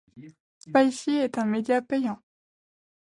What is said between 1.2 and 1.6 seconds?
un